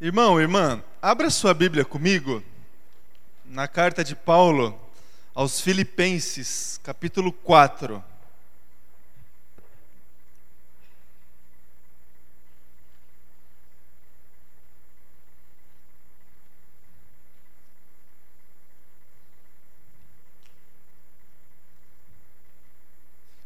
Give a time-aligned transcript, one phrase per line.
[0.00, 2.40] Irmão, irmã, abra sua Bíblia comigo
[3.44, 4.80] na carta de Paulo
[5.34, 8.00] aos Filipenses, capítulo 4.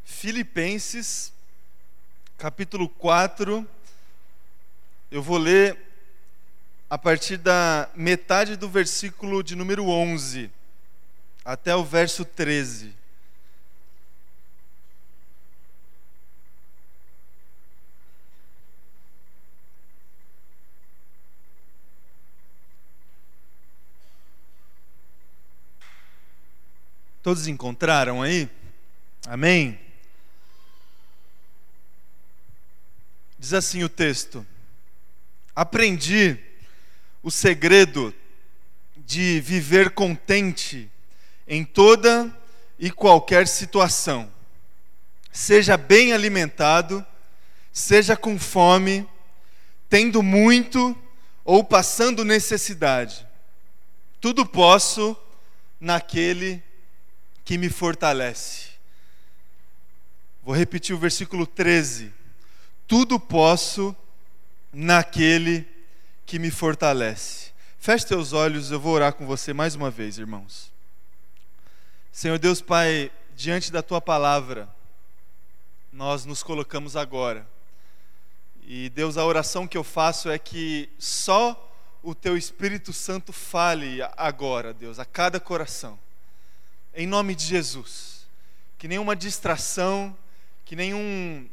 [0.05, 1.33] Filipenses,
[2.37, 3.67] capítulo 4.
[5.11, 5.92] Eu vou ler
[6.93, 10.51] a partir da metade do versículo de número 11
[11.43, 12.95] até o verso 13.
[27.23, 28.51] Todos encontraram aí?
[29.27, 29.81] Amém?
[33.39, 34.47] Diz assim o texto:
[35.57, 36.52] Aprendi
[37.23, 38.15] o segredo
[38.97, 40.91] de viver contente
[41.47, 42.35] em toda
[42.79, 44.33] e qualquer situação.
[45.31, 47.05] Seja bem alimentado,
[47.73, 49.09] seja com fome,
[49.89, 50.97] tendo muito
[51.45, 53.27] ou passando necessidade.
[54.21, 55.17] Tudo posso
[55.81, 56.63] naquele
[57.45, 58.71] que me fortalece.
[60.43, 62.13] Vou repetir o versículo 13.
[62.87, 63.95] Tudo posso
[64.73, 65.72] naquele que
[66.39, 67.53] me fortalece.
[67.79, 70.73] Feche teus olhos, eu vou orar com você mais uma vez, irmãos.
[72.13, 74.69] Senhor Deus Pai, diante da tua palavra,
[75.93, 77.47] nós nos colocamos agora.
[78.63, 81.71] E Deus, a oração que eu faço é que só
[82.03, 85.99] o teu Espírito Santo fale agora, Deus, a cada coração.
[86.95, 88.27] Em nome de Jesus.
[88.79, 90.17] Que nenhuma distração,
[90.65, 91.49] que nenhum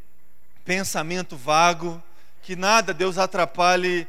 [0.64, 2.02] pensamento vago,
[2.42, 4.08] que nada, Deus, atrapalhe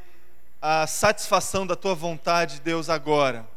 [0.60, 3.48] a satisfação da tua vontade, Deus, agora.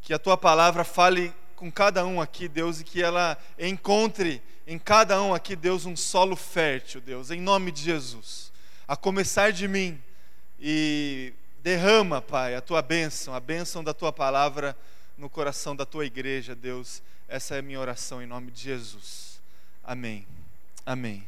[0.00, 4.78] Que a tua palavra fale com cada um aqui, Deus, e que ela encontre em
[4.78, 8.52] cada um aqui, Deus, um solo fértil, Deus, em nome de Jesus.
[8.86, 10.00] A começar de mim
[10.58, 11.32] e
[11.62, 14.76] derrama, Pai, a tua bênção, a bênção da tua palavra
[15.16, 17.02] no coração da tua igreja, Deus.
[17.28, 19.40] Essa é a minha oração em nome de Jesus.
[19.84, 20.26] Amém.
[20.84, 21.24] Amém.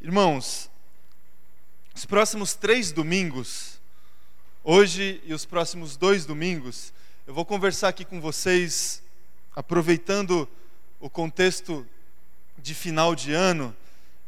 [0.00, 0.68] Irmãos,
[1.94, 3.79] os próximos três domingos
[4.62, 6.92] Hoje e os próximos dois domingos,
[7.26, 9.02] eu vou conversar aqui com vocês,
[9.56, 10.46] aproveitando
[11.00, 11.86] o contexto
[12.58, 13.74] de final de ano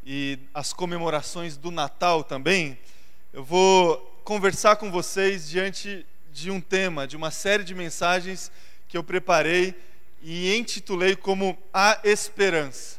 [0.03, 2.79] e as comemorações do Natal também.
[3.31, 8.51] Eu vou conversar com vocês diante de um tema, de uma série de mensagens
[8.89, 9.75] que eu preparei
[10.23, 12.97] e intitulei como A Esperança.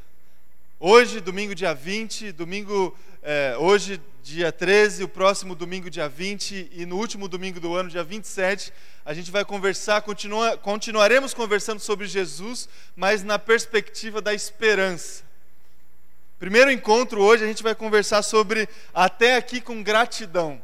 [0.79, 6.85] Hoje, domingo dia 20, domingo, é, hoje, dia 13, o próximo domingo, dia 20, e
[6.85, 8.71] no último domingo do ano, dia 27,
[9.03, 15.23] a gente vai conversar, continua, continuaremos conversando sobre Jesus, mas na perspectiva da esperança.
[16.39, 20.61] Primeiro encontro hoje, a gente vai conversar sobre até aqui com gratidão.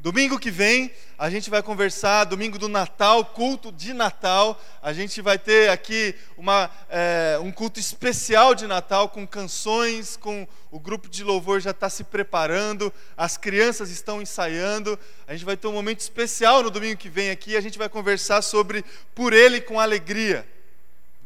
[0.00, 4.56] Domingo que vem, a gente vai conversar, domingo do Natal, culto de Natal.
[4.80, 10.46] A gente vai ter aqui uma, é, um culto especial de Natal, com canções, com
[10.70, 14.96] o grupo de louvor já está se preparando, as crianças estão ensaiando.
[15.26, 17.56] A gente vai ter um momento especial no domingo que vem aqui.
[17.56, 18.84] A gente vai conversar sobre
[19.16, 20.46] Por Ele com Alegria,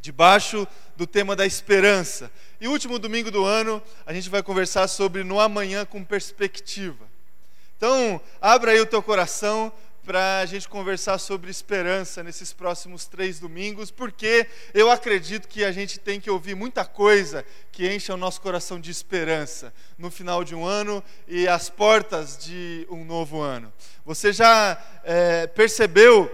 [0.00, 0.66] debaixo
[0.96, 2.32] do tema da esperança.
[2.58, 7.11] E último domingo do ano, a gente vai conversar sobre No Amanhã com Perspectiva.
[7.82, 9.72] Então, abra aí o teu coração
[10.04, 15.72] para a gente conversar sobre esperança nesses próximos três domingos, porque eu acredito que a
[15.72, 20.44] gente tem que ouvir muita coisa que encha o nosso coração de esperança no final
[20.44, 23.72] de um ano e as portas de um novo ano.
[24.06, 26.32] Você já é, percebeu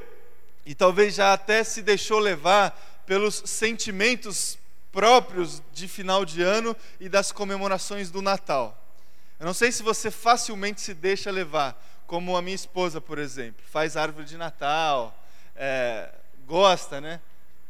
[0.66, 4.58] e talvez já até se deixou levar pelos sentimentos
[4.92, 8.84] próprios de final de ano e das comemorações do Natal.
[9.38, 13.62] Eu não sei se você facilmente se deixa levar, como a minha esposa, por exemplo,
[13.70, 15.16] faz árvore de Natal,
[15.54, 16.10] é,
[16.44, 17.20] gosta, né?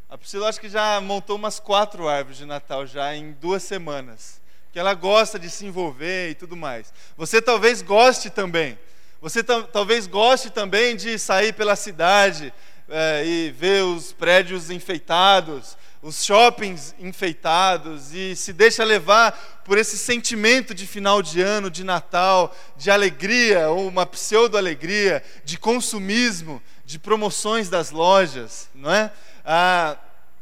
[0.08, 4.40] A Priscila acho que já montou umas quatro árvores de Natal já em duas semanas,
[4.72, 6.90] que ela gosta de se envolver e tudo mais.
[7.18, 8.78] Você talvez goste também.
[9.20, 12.50] Você talvez goste também de sair pela cidade
[12.88, 19.32] é, e ver os prédios enfeitados, os shoppings enfeitados e se deixa levar
[19.64, 25.58] por esse sentimento de final de ano, de Natal, de alegria ou uma pseudo-alegria, de
[25.58, 29.12] consumismo, de promoções das lojas, não é?
[29.44, 29.96] Ah,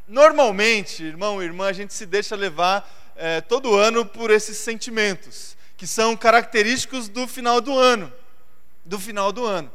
[0.07, 5.57] normalmente, irmão e irmã, a gente se deixa levar é, todo ano por esses sentimentos
[5.77, 8.13] que são característicos do final do ano,
[8.85, 9.71] do final do ano.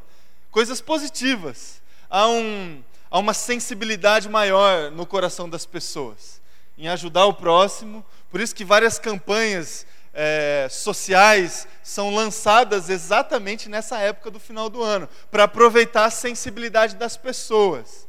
[0.50, 6.42] coisas positivas, há, um, há uma sensibilidade maior no coração das pessoas
[6.78, 8.04] em ajudar o próximo.
[8.31, 14.81] Por isso que várias campanhas é, sociais são lançadas exatamente nessa época do final do
[14.81, 18.08] ano, para aproveitar a sensibilidade das pessoas.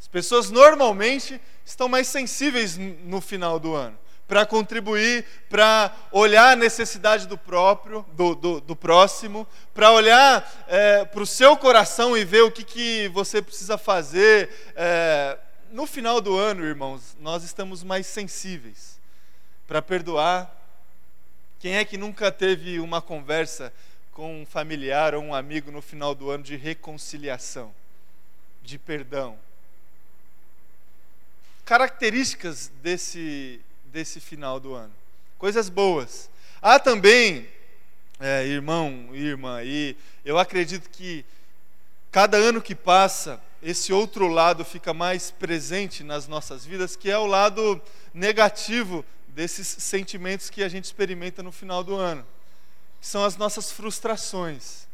[0.00, 3.98] As pessoas normalmente estão mais sensíveis no final do ano
[4.34, 11.04] para contribuir, para olhar a necessidade do próprio, do, do, do próximo, para olhar é,
[11.04, 14.50] para o seu coração e ver o que, que você precisa fazer.
[14.74, 15.38] É,
[15.70, 18.98] no final do ano, irmãos, nós estamos mais sensíveis
[19.68, 20.52] para perdoar.
[21.60, 23.72] Quem é que nunca teve uma conversa
[24.10, 27.72] com um familiar ou um amigo no final do ano de reconciliação,
[28.64, 29.38] de perdão?
[31.64, 33.60] Características desse
[33.94, 34.92] desse final do ano.
[35.38, 36.28] Coisas boas.
[36.60, 37.46] Há também,
[38.18, 41.24] é, irmão, irmã, e eu acredito que
[42.10, 47.16] cada ano que passa, esse outro lado fica mais presente nas nossas vidas, que é
[47.16, 47.80] o lado
[48.12, 52.26] negativo desses sentimentos que a gente experimenta no final do ano,
[53.00, 54.88] que são as nossas frustrações.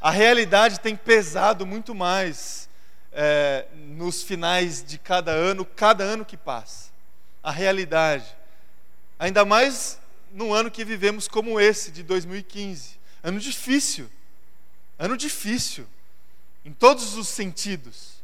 [0.00, 2.68] A realidade tem pesado muito mais
[3.12, 6.89] é, nos finais de cada ano, cada ano que passa
[7.42, 8.26] a realidade.
[9.18, 9.98] Ainda mais
[10.32, 12.98] num ano que vivemos como esse, de 2015.
[13.22, 14.10] Ano difícil.
[14.98, 15.86] Ano difícil.
[16.64, 18.20] Em todos os sentidos.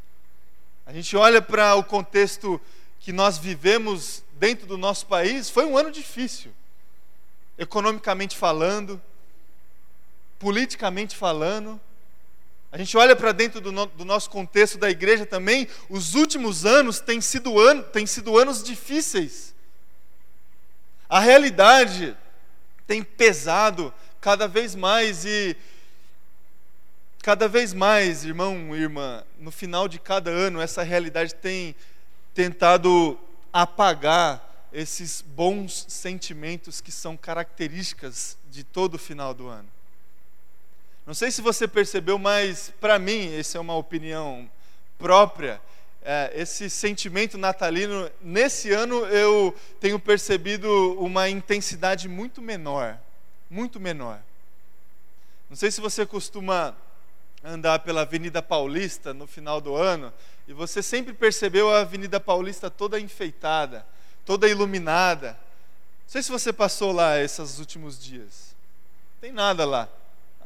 [0.86, 2.60] A gente olha para o contexto
[3.00, 6.52] que nós vivemos dentro do nosso país, foi um ano difícil.
[7.58, 9.00] Economicamente falando,
[10.38, 11.80] politicamente falando,
[12.70, 16.66] a gente olha para dentro do, no, do, nosso contexto da igreja também, os últimos
[16.66, 19.54] anos têm sido, an, têm sido anos difíceis.
[21.08, 22.16] A realidade
[22.86, 25.56] tem pesado cada vez mais e
[27.22, 31.74] cada vez mais, irmão e irmã, no final de cada ano, essa realidade tem
[32.32, 33.18] tentado
[33.52, 39.68] apagar esses bons sentimentos que são características de todo o final do ano.
[41.06, 44.50] Não sei se você percebeu, mas para mim, essa é uma opinião
[44.98, 45.60] própria.
[46.02, 50.68] É, esse sentimento natalino, nesse ano eu tenho percebido
[50.98, 52.98] uma intensidade muito menor.
[53.48, 54.18] Muito menor.
[55.48, 56.76] Não sei se você costuma
[57.44, 60.12] andar pela Avenida Paulista no final do ano
[60.48, 63.86] e você sempre percebeu a Avenida Paulista toda enfeitada,
[64.24, 65.38] toda iluminada.
[66.04, 68.56] Não sei se você passou lá esses últimos dias.
[69.14, 69.88] Não tem nada lá.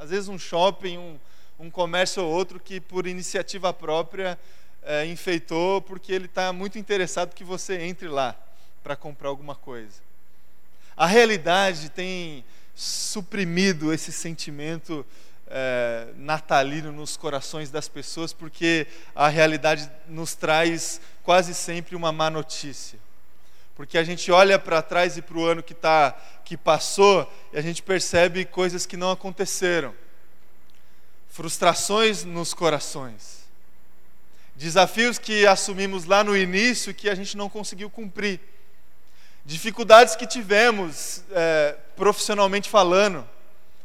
[0.01, 1.19] Às vezes um shopping, um,
[1.59, 4.39] um comércio ou outro que por iniciativa própria
[4.83, 8.35] é, enfeitou porque ele está muito interessado que você entre lá
[8.83, 10.01] para comprar alguma coisa.
[10.97, 12.43] A realidade tem
[12.75, 15.05] suprimido esse sentimento
[15.47, 22.31] é, natalino nos corações das pessoas, porque a realidade nos traz quase sempre uma má
[22.31, 22.99] notícia.
[23.81, 27.57] Porque a gente olha para trás e para o ano que, tá, que passou e
[27.57, 29.95] a gente percebe coisas que não aconteceram.
[31.31, 33.49] Frustrações nos corações.
[34.55, 38.39] Desafios que assumimos lá no início que a gente não conseguiu cumprir.
[39.47, 43.27] Dificuldades que tivemos é, profissionalmente falando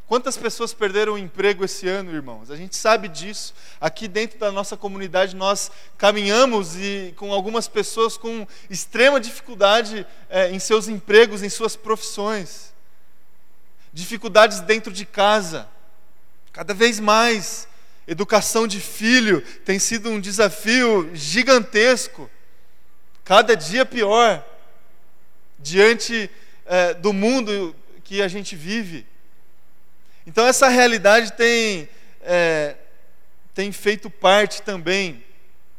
[0.08, 2.52] Quantas pessoas perderam o emprego esse ano, irmãos?
[2.52, 3.56] A gente sabe disso.
[3.82, 10.52] Aqui dentro da nossa comunidade nós caminhamos e com algumas pessoas com extrema dificuldade é,
[10.52, 12.72] em seus empregos, em suas profissões.
[13.92, 15.68] Dificuldades dentro de casa.
[16.54, 17.68] Cada vez mais.
[18.08, 22.30] Educação de filho tem sido um desafio gigantesco.
[23.24, 24.46] Cada dia pior.
[25.58, 26.30] Diante
[26.68, 29.15] é, do mundo que a gente vive.
[30.27, 31.88] Então, essa realidade tem,
[32.22, 32.75] é,
[33.53, 35.24] tem feito parte também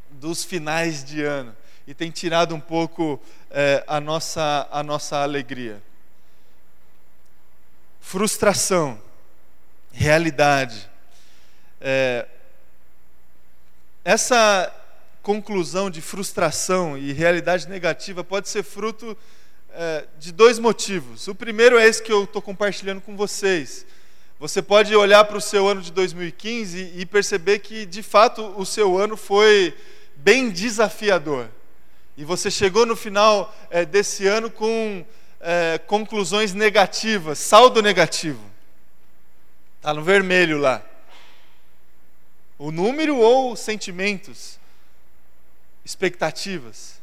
[0.09, 5.83] dos finais de ano e tem tirado um pouco é, a, nossa, a nossa alegria.
[8.01, 9.03] Frustração,
[9.93, 10.89] realidade.
[11.81, 12.27] É,
[14.05, 14.73] essa
[15.23, 19.19] conclusão de frustração e realidade negativa pode ser fruto
[19.73, 21.27] é, de dois motivos.
[21.27, 23.85] O primeiro é esse que eu estou compartilhando com vocês
[24.39, 28.67] você pode olhar para o seu ano de 2015 e perceber que, de fato, o
[28.67, 29.75] seu ano foi
[30.15, 31.49] bem desafiador.
[32.17, 35.05] E você chegou no final é, desse ano com
[35.41, 38.43] é, conclusões negativas, saldo negativo.
[39.79, 40.83] Está no vermelho lá.
[42.59, 44.59] O número ou sentimentos,
[45.85, 46.96] expectativas.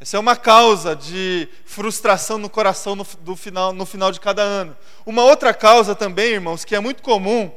[0.00, 4.40] Essa é uma causa de frustração no coração no, do final, no final de cada
[4.40, 4.74] ano.
[5.04, 7.52] Uma outra causa também, irmãos, que é muito comum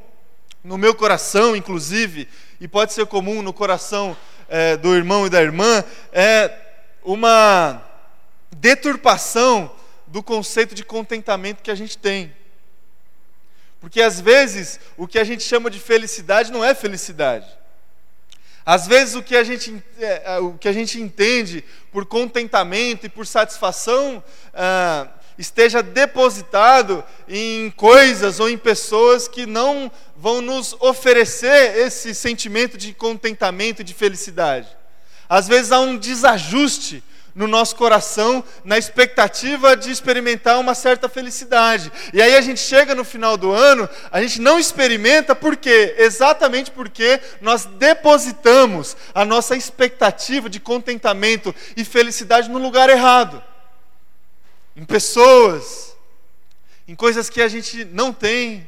[0.61, 2.27] no meu coração, inclusive,
[2.59, 4.17] e pode ser comum no coração
[4.49, 6.53] é, do irmão e da irmã, é
[7.01, 7.81] uma
[8.51, 9.73] deturpação
[10.05, 12.35] do conceito de contentamento que a gente tem.
[13.79, 17.47] Porque às vezes o que a gente chama de felicidade não é felicidade.
[18.65, 23.05] Às vezes o que a gente, é, é, o que a gente entende por contentamento
[23.05, 30.73] e por satisfação ah, esteja depositado em coisas ou em pessoas que não vão nos
[30.79, 34.67] oferecer esse sentimento de contentamento e de felicidade.
[35.27, 37.03] Às vezes há um desajuste
[37.35, 41.91] no nosso coração, na expectativa de experimentar uma certa felicidade.
[42.13, 45.95] E aí a gente chega no final do ano, a gente não experimenta, por quê?
[45.97, 53.43] Exatamente porque nós depositamos a nossa expectativa de contentamento e felicidade no lugar errado
[54.75, 55.95] em pessoas,
[56.87, 58.67] em coisas que a gente não tem.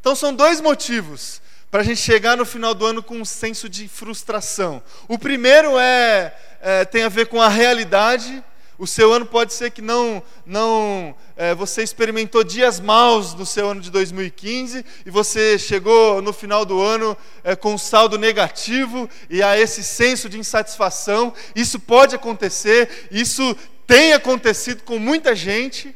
[0.00, 1.40] Então são dois motivos
[1.70, 4.82] para a gente chegar no final do ano com um senso de frustração.
[5.08, 8.42] O primeiro é, é tem a ver com a realidade.
[8.78, 13.68] O seu ano pode ser que não, não é, você experimentou dias maus no seu
[13.68, 17.14] ano de 2015 e você chegou no final do ano
[17.44, 21.34] é, com saldo negativo e há esse senso de insatisfação.
[21.54, 23.54] Isso pode acontecer, isso
[23.86, 25.94] tem acontecido com muita gente.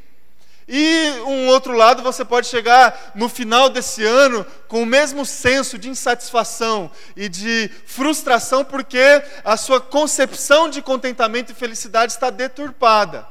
[0.66, 5.78] E um outro lado, você pode chegar no final desse ano com o mesmo senso
[5.78, 13.26] de insatisfação e de frustração, porque a sua concepção de contentamento e felicidade está deturpada.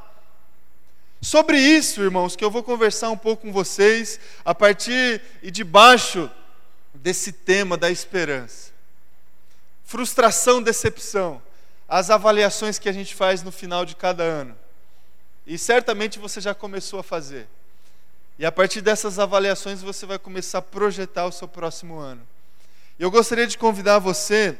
[1.21, 6.29] Sobre isso, irmãos, que eu vou conversar um pouco com vocês a partir e debaixo
[6.93, 8.71] desse tema da esperança.
[9.83, 11.41] Frustração, decepção,
[11.87, 14.62] as avaliações que a gente faz no final de cada ano.
[15.45, 17.47] E certamente você já começou a fazer.
[18.39, 22.21] E a partir dessas avaliações você vai começar a projetar o seu próximo ano.
[22.97, 24.57] Eu gostaria de convidar você,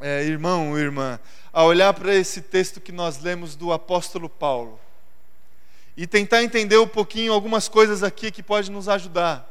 [0.00, 1.18] é, irmão ou irmã,
[1.52, 4.80] a olhar para esse texto que nós lemos do apóstolo Paulo
[5.96, 9.50] e tentar entender um pouquinho algumas coisas aqui que pode nos ajudar.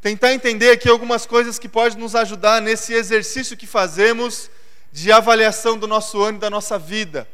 [0.00, 4.50] Tentar entender aqui algumas coisas que podem nos ajudar nesse exercício que fazemos
[4.92, 7.26] de avaliação do nosso ano e da nossa vida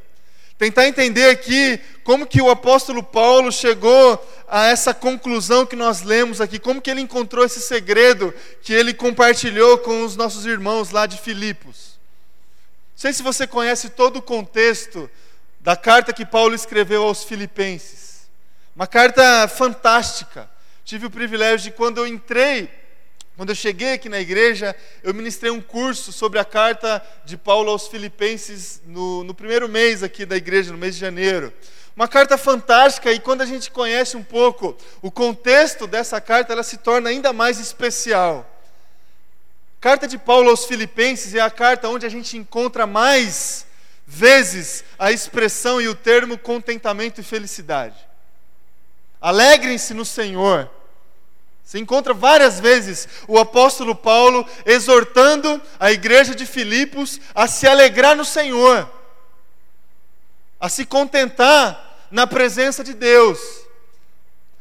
[0.61, 6.39] tentar entender aqui como que o apóstolo Paulo chegou a essa conclusão que nós lemos
[6.39, 11.07] aqui, como que ele encontrou esse segredo que ele compartilhou com os nossos irmãos lá
[11.07, 11.99] de Filipos.
[12.93, 15.11] Não sei se você conhece todo o contexto
[15.61, 18.29] da carta que Paulo escreveu aos filipenses.
[18.77, 20.47] Uma carta fantástica.
[20.85, 22.69] Tive o privilégio de quando eu entrei
[23.41, 27.71] quando eu cheguei aqui na igreja, eu ministrei um curso sobre a carta de Paulo
[27.71, 31.51] aos Filipenses no, no primeiro mês aqui da igreja, no mês de janeiro.
[31.97, 36.63] Uma carta fantástica, e quando a gente conhece um pouco o contexto dessa carta, ela
[36.63, 38.47] se torna ainda mais especial.
[39.81, 43.65] Carta de Paulo aos Filipenses é a carta onde a gente encontra mais
[44.07, 47.97] vezes a expressão e o termo contentamento e felicidade.
[49.19, 50.71] Alegrem-se no Senhor.
[51.71, 58.17] Você encontra várias vezes o apóstolo Paulo exortando a igreja de Filipos a se alegrar
[58.17, 58.91] no Senhor,
[60.59, 63.39] a se contentar na presença de Deus.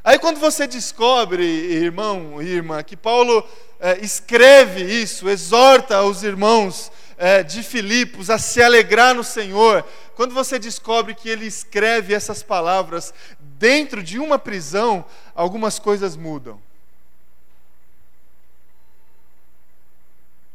[0.04, 3.44] Aí quando você descobre, irmão e irmã, que Paulo
[3.80, 10.36] é, escreve isso, exorta os irmãos é, de Filipos a se alegrar no Senhor, quando
[10.36, 16.69] você descobre que ele escreve essas palavras dentro de uma prisão, algumas coisas mudam.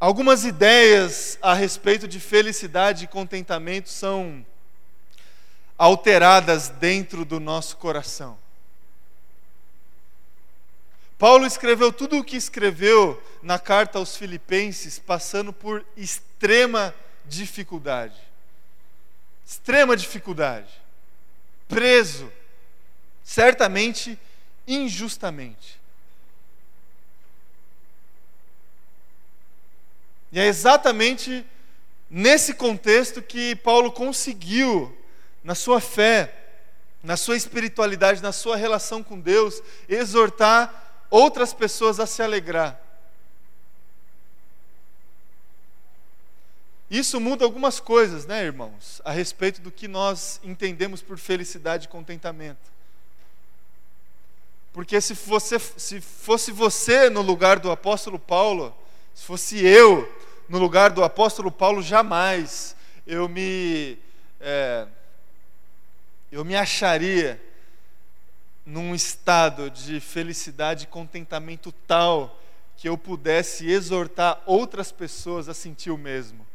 [0.05, 4.45] Algumas ideias a respeito de felicidade e contentamento são
[5.79, 8.37] alteradas dentro do nosso coração.
[11.17, 16.95] Paulo escreveu tudo o que escreveu na carta aos Filipenses, passando por extrema
[17.25, 18.21] dificuldade.
[19.47, 20.69] Extrema dificuldade.
[21.67, 22.31] Preso,
[23.23, 24.19] certamente
[24.69, 25.81] injustamente.
[30.35, 31.47] E é exatamente
[32.11, 34.93] nesse contexto que Paulo conseguiu,
[35.45, 36.35] na sua fé,
[37.05, 42.81] na sua espiritualidade, na sua relação com Deus, exortar outras pessoas a se alegrar.
[46.91, 51.91] Isso muda algumas coisas, né, irmãos, a respeito do que nós entendemos por felicidade e
[51.91, 52.73] contentamento.
[54.73, 58.77] Porque se, você, se fosse você no lugar do apóstolo Paulo,
[59.15, 63.99] se fosse eu no lugar do apóstolo Paulo, jamais eu me,
[64.41, 64.87] é,
[66.31, 67.41] eu me acharia
[68.65, 72.41] num estado de felicidade e contentamento tal
[72.77, 76.47] que eu pudesse exortar outras pessoas a sentir o mesmo.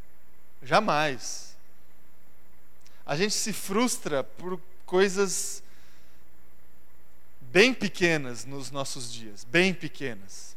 [0.62, 1.56] Jamais.
[3.06, 5.64] A gente se frustra por coisas
[7.42, 10.56] bem pequenas nos nossos dias, bem pequenas.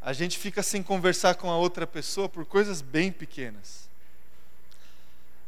[0.00, 3.88] A gente fica sem conversar com a outra pessoa por coisas bem pequenas.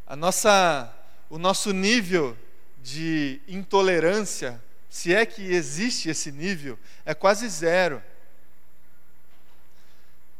[0.06, 0.92] A nossa,
[1.28, 2.36] o nosso nível
[2.82, 8.02] de intolerância, se é que existe esse nível, é quase zero.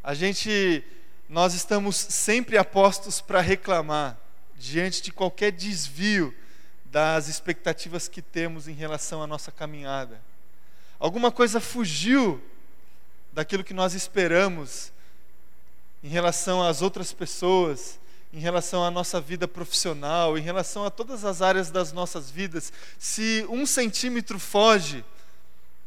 [0.02, 0.84] A gente,
[1.28, 4.18] nós estamos sempre apostos para reclamar
[4.56, 6.34] diante de qualquer desvio
[6.84, 10.20] das expectativas que temos em relação à nossa caminhada.
[10.98, 12.42] Alguma coisa fugiu
[13.32, 14.92] daquilo que nós esperamos
[16.02, 17.98] em relação às outras pessoas,
[18.32, 22.72] em relação à nossa vida profissional, em relação a todas as áreas das nossas vidas.
[22.98, 25.04] Se um centímetro foge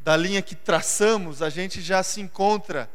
[0.02, 2.90] da linha que traçamos, a gente já se encontra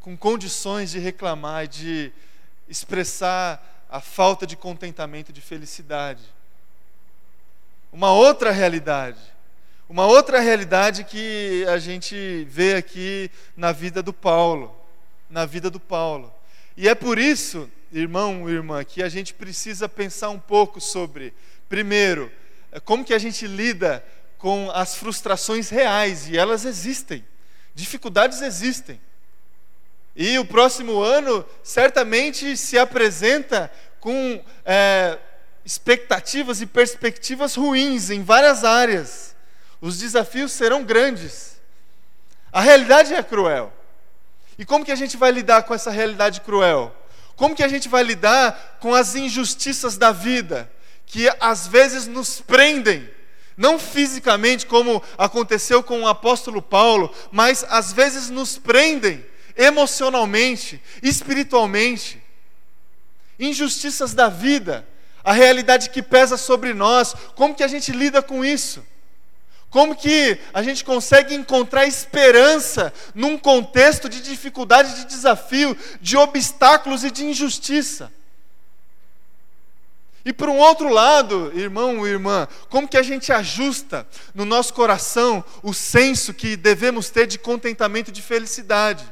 [0.00, 2.12] com condições de reclamar de
[2.68, 6.22] expressar a falta de contentamento de felicidade.
[7.92, 9.18] Uma outra realidade,
[9.90, 14.72] uma outra realidade que a gente vê aqui na vida do Paulo,
[15.28, 16.32] na vida do Paulo.
[16.76, 21.34] E é por isso, irmão e irmã, que a gente precisa pensar um pouco sobre,
[21.68, 22.30] primeiro,
[22.84, 24.04] como que a gente lida
[24.38, 27.24] com as frustrações reais, e elas existem.
[27.74, 29.00] Dificuldades existem.
[30.14, 33.68] E o próximo ano certamente se apresenta
[33.98, 35.18] com é,
[35.64, 39.29] expectativas e perspectivas ruins em várias áreas.
[39.80, 41.60] Os desafios serão grandes.
[42.52, 43.72] A realidade é cruel.
[44.58, 46.94] E como que a gente vai lidar com essa realidade cruel?
[47.34, 50.70] Como que a gente vai lidar com as injustiças da vida,
[51.06, 53.08] que às vezes nos prendem,
[53.56, 59.24] não fisicamente como aconteceu com o apóstolo Paulo, mas às vezes nos prendem
[59.56, 62.22] emocionalmente, espiritualmente.
[63.38, 64.86] Injustiças da vida,
[65.24, 68.84] a realidade que pesa sobre nós, como que a gente lida com isso?
[69.70, 77.04] Como que a gente consegue encontrar esperança num contexto de dificuldade, de desafio, de obstáculos
[77.04, 78.12] e de injustiça?
[80.24, 84.74] E por um outro lado, irmão e irmã, como que a gente ajusta no nosso
[84.74, 89.04] coração o senso que devemos ter de contentamento e de felicidade?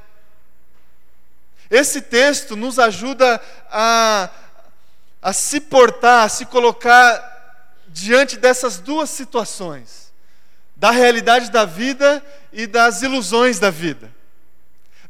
[1.71, 3.41] Esse texto nos ajuda
[3.71, 4.29] a,
[5.23, 7.37] a se portar, a se colocar
[7.89, 10.08] diante dessas duas situações:
[10.79, 14.15] da realidade da vida e das ilusões da vida,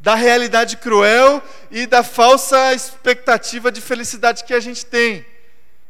[0.01, 5.27] da realidade cruel e da falsa expectativa de felicidade que a gente tem.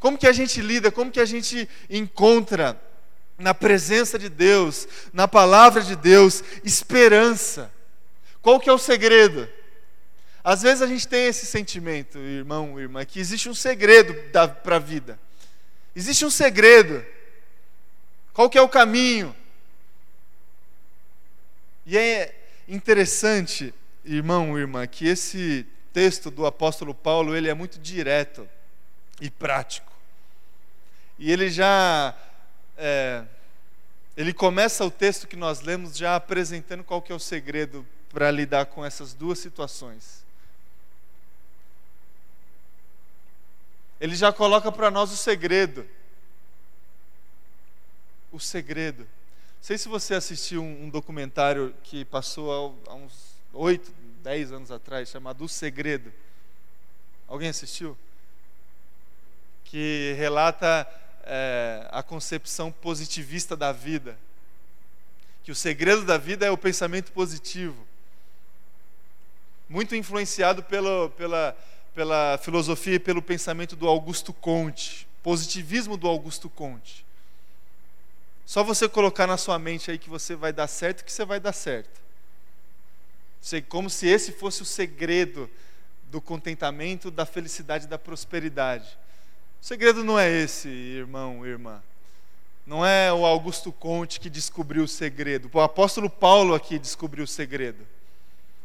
[0.00, 2.80] Como que a gente lida, como que a gente encontra
[3.38, 7.72] na presença de Deus, na palavra de Deus, esperança?
[8.42, 9.48] Qual que é o segredo?
[10.42, 14.12] Às vezes a gente tem esse sentimento, irmão, irmã, que existe um segredo
[14.64, 15.20] para a vida.
[15.94, 17.04] Existe um segredo.
[18.32, 19.34] Qual que é o caminho?
[21.88, 23.74] E é interessante,
[24.04, 28.46] irmão, irmã, que esse texto do apóstolo Paulo, ele é muito direto
[29.22, 29.90] e prático.
[31.18, 32.14] E ele já
[32.76, 33.24] é,
[34.14, 38.30] ele começa o texto que nós lemos já apresentando qual que é o segredo para
[38.30, 40.22] lidar com essas duas situações.
[43.98, 45.88] Ele já coloca para nós o segredo.
[48.30, 49.08] O segredo.
[49.60, 53.92] Sei se você assistiu um, um documentário que passou há, há uns oito,
[54.22, 56.12] dez anos atrás, chamado O Segredo.
[57.26, 57.96] Alguém assistiu?
[59.64, 60.88] Que relata
[61.24, 64.18] é, a concepção positivista da vida.
[65.44, 67.86] Que o segredo da vida é o pensamento positivo.
[69.68, 71.56] Muito influenciado pelo, pela
[71.98, 77.04] pela filosofia e pelo pensamento do Augusto Conte, positivismo do Augusto Conte.
[78.48, 81.38] Só você colocar na sua mente aí que você vai dar certo, que você vai
[81.38, 82.00] dar certo.
[83.68, 85.50] Como se esse fosse o segredo
[86.04, 88.88] do contentamento, da felicidade, da prosperidade.
[89.60, 91.82] O segredo não é esse, irmão, irmã.
[92.64, 95.50] Não é o Augusto Conte que descobriu o segredo.
[95.52, 97.86] O apóstolo Paulo aqui descobriu o segredo.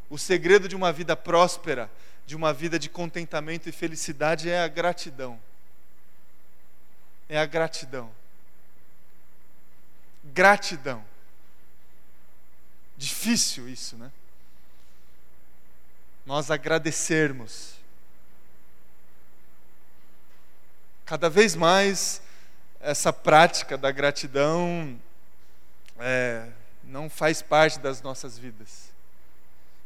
[0.09, 1.91] O segredo de uma vida próspera
[2.25, 5.37] de uma vida de contentamento e felicidade é a gratidão.
[7.27, 8.22] É a gratidão.
[10.23, 11.03] Gratidão.
[12.97, 14.11] Difícil isso, né?
[16.25, 17.73] Nós agradecermos.
[21.05, 22.21] Cada vez mais
[22.79, 24.99] essa prática da gratidão
[25.99, 26.47] é,
[26.83, 28.91] não faz parte das nossas vidas.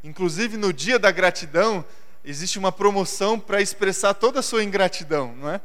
[0.02, 1.84] Inclusive no dia da gratidão,
[2.24, 5.60] existe uma promoção para expressar toda a sua ingratidão, não é?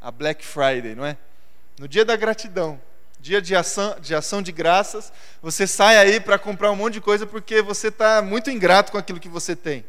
[0.00, 1.18] A Black Friday, não é?
[1.78, 2.80] No dia da gratidão,
[3.20, 7.00] dia de ação de, ação de graças, você sai aí para comprar um monte de
[7.00, 9.84] coisa porque você está muito ingrato com aquilo que você tem.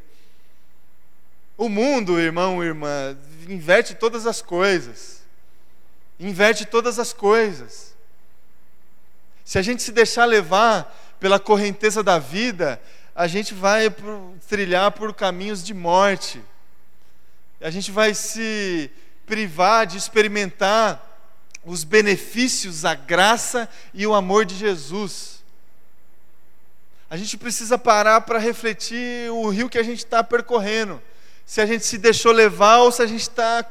[1.58, 3.18] O mundo, irmão, irmã,
[3.48, 5.22] inverte todas as coisas.
[6.20, 7.96] Inverte todas as coisas.
[9.46, 12.82] Se a gente se deixar levar pela correnteza da vida,
[13.16, 13.94] a gente vai
[14.48, 16.42] trilhar por caminhos de morte.
[17.60, 18.90] A gente vai se
[19.26, 21.11] privar de experimentar
[21.64, 25.44] os benefícios, a graça e o amor de Jesus.
[27.10, 31.02] A gente precisa parar para refletir o rio que a gente está percorrendo.
[31.46, 33.66] Se a gente se deixou levar ou se a gente está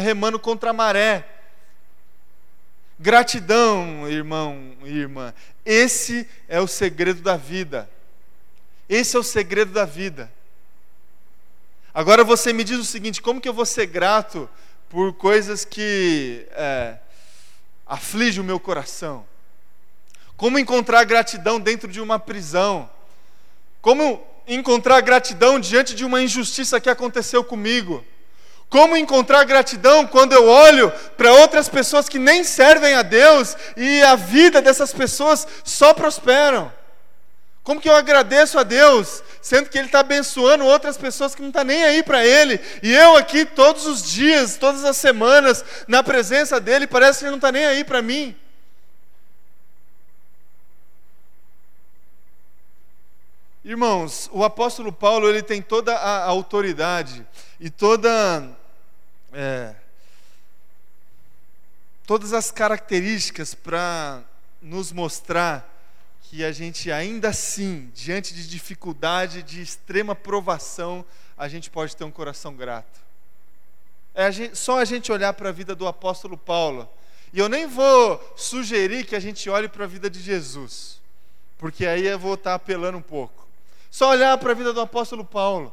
[0.00, 1.26] remando contra a maré.
[2.98, 5.32] Gratidão, irmão e irmã.
[5.64, 7.88] Esse é o segredo da vida.
[8.88, 10.30] Esse é o segredo da vida.
[11.94, 14.48] Agora você me diz o seguinte: como que eu vou ser grato
[14.88, 16.98] por coisas que é,
[17.92, 19.22] afligem o meu coração?
[20.34, 22.88] Como encontrar gratidão dentro de uma prisão?
[23.82, 28.02] Como encontrar gratidão diante de uma injustiça que aconteceu comigo?
[28.70, 34.00] Como encontrar gratidão quando eu olho para outras pessoas que nem servem a Deus e
[34.00, 36.72] a vida dessas pessoas só prosperam?
[37.62, 41.50] Como que eu agradeço a Deus, sendo que Ele está abençoando outras pessoas que não
[41.50, 45.64] estão tá nem aí para Ele, e eu aqui todos os dias, todas as semanas,
[45.86, 48.36] na presença dEle, parece que Ele não está nem aí para mim.
[53.64, 57.24] Irmãos, o apóstolo Paulo ele tem toda a autoridade
[57.60, 58.50] e toda
[59.32, 59.72] é,
[62.04, 64.20] todas as características para
[64.60, 65.71] nos mostrar
[66.32, 71.04] que a gente ainda assim, diante de dificuldade, de extrema provação,
[71.36, 73.02] a gente pode ter um coração grato.
[74.14, 76.88] É a gente, só a gente olhar para a vida do apóstolo Paulo.
[77.34, 81.02] E eu nem vou sugerir que a gente olhe para a vida de Jesus,
[81.58, 83.46] porque aí eu vou estar apelando um pouco.
[83.90, 85.70] Só olhar para a vida do apóstolo Paulo.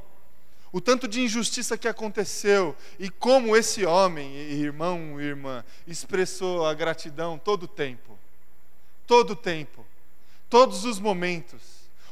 [0.74, 7.38] O tanto de injustiça que aconteceu e como esse homem, irmão, irmã, expressou a gratidão
[7.40, 8.20] todo o tempo.
[9.08, 9.88] Todo o tempo
[10.50, 11.62] todos os momentos.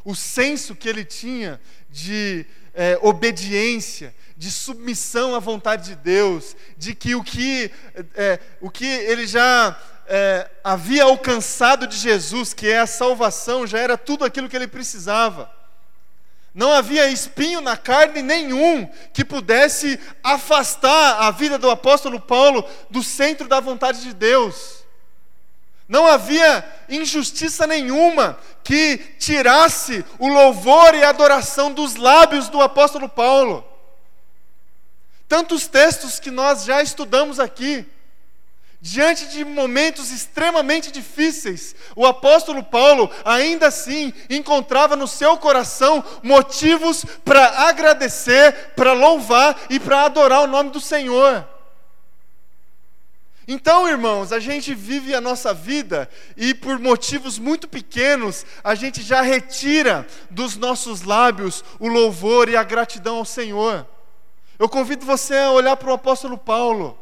[0.06, 6.94] O senso que ele tinha de é, obediência, de submissão à vontade de Deus, de
[6.94, 7.72] que o que,
[8.16, 13.80] é, o que ele já é, havia alcançado de Jesus, que é a salvação, já
[13.80, 15.52] era tudo aquilo que ele precisava.
[16.54, 23.04] Não havia espinho na carne nenhum que pudesse afastar a vida do apóstolo Paulo do
[23.04, 24.84] centro da vontade de Deus.
[25.88, 33.08] Não havia injustiça nenhuma que tirasse o louvor e a adoração dos lábios do apóstolo
[33.08, 33.66] Paulo.
[35.28, 37.86] Tantos textos que nós já estudamos aqui.
[38.80, 47.04] Diante de momentos extremamente difíceis, o apóstolo Paulo, ainda assim, encontrava no seu coração motivos
[47.26, 51.48] para agradecer, para louvar e para adorar o nome do Senhor.
[53.48, 59.02] Então, irmãos, a gente vive a nossa vida e por motivos muito pequenos, a gente
[59.02, 63.88] já retira dos nossos lábios o louvor e a gratidão ao Senhor.
[64.60, 67.00] Eu convido você a olhar para o apóstolo Paulo.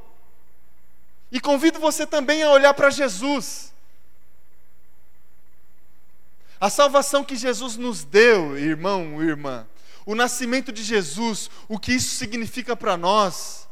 [1.31, 3.73] E convido você também a olhar para Jesus.
[6.62, 9.65] A salvação que Jesus nos deu, irmão, irmã,
[10.05, 13.64] o nascimento de Jesus, o que isso significa para nós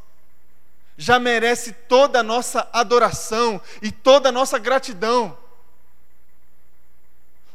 [0.96, 5.36] já merece toda a nossa adoração e toda a nossa gratidão.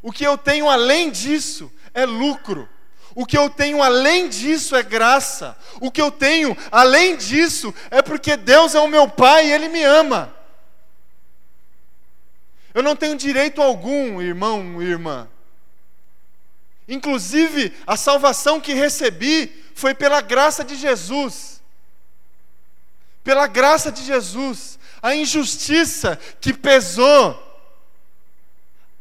[0.01, 2.67] O que eu tenho além disso é lucro.
[3.15, 5.57] O que eu tenho além disso é graça.
[5.81, 9.67] O que eu tenho além disso é porque Deus é o meu Pai e Ele
[9.67, 10.33] me ama.
[12.73, 15.27] Eu não tenho direito algum, irmão, irmã.
[16.87, 21.58] Inclusive, a salvação que recebi foi pela graça de Jesus
[23.23, 27.47] pela graça de Jesus, a injustiça que pesou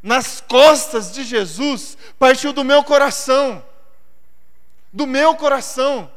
[0.02, 3.64] nas costas de Jesus partiu do meu coração.
[4.92, 6.10] Do meu coração.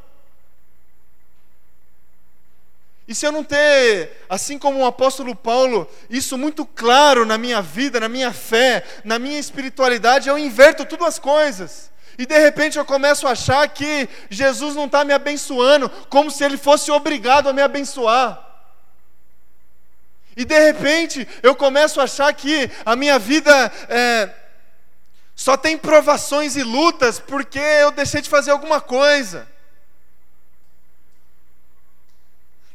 [3.06, 7.60] E se eu não ter, assim como o apóstolo Paulo, isso muito claro na minha
[7.60, 11.90] vida, na minha fé, na minha espiritualidade, eu inverto todas as coisas.
[12.18, 16.44] E de repente eu começo a achar que Jesus não está me abençoando, como se
[16.44, 18.48] ele fosse obrigado a me abençoar.
[20.36, 24.34] E de repente eu começo a achar que a minha vida é,
[25.34, 29.48] Só tem provações e lutas porque eu deixei de fazer alguma coisa.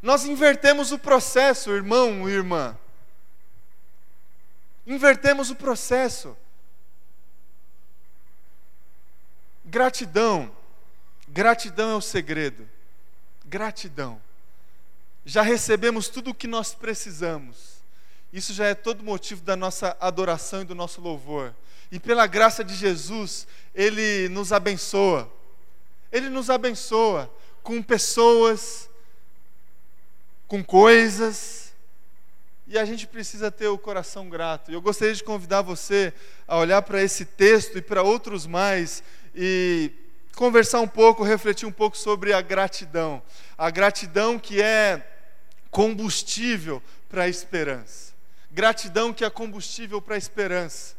[0.01, 2.77] Nós invertemos o processo, irmão irmã.
[4.85, 6.35] Invertemos o processo.
[9.67, 10.49] Gratidão.
[11.27, 12.67] Gratidão é o segredo.
[13.45, 14.21] Gratidão.
[15.25, 17.77] Já recebemos tudo o que nós precisamos.
[18.31, 21.53] Isso já é todo motivo da nossa adoração e do nosso louvor.
[21.91, 25.29] E pela graça de Jesus, Ele nos abençoa.
[26.13, 27.29] Ele nos abençoa
[27.61, 28.89] com pessoas,
[30.47, 31.73] com coisas,
[32.65, 34.71] e a gente precisa ter o coração grato.
[34.71, 36.13] E eu gostaria de convidar você
[36.47, 39.03] a olhar para esse texto e para outros mais
[39.35, 39.91] e
[40.35, 43.21] conversar um pouco, refletir um pouco sobre a gratidão.
[43.57, 45.05] A gratidão que é
[45.71, 48.13] combustível para a esperança.
[48.51, 50.95] Gratidão que é combustível para a esperança.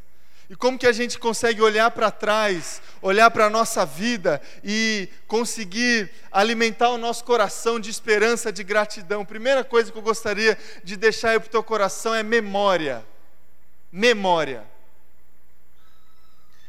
[0.50, 5.08] E como que a gente consegue olhar para trás, olhar para a nossa vida e
[5.26, 9.26] conseguir alimentar o nosso coração de esperança, de gratidão?
[9.26, 13.04] Primeira coisa que eu gostaria de deixar aí para o teu coração é memória.
[13.92, 14.64] Memória.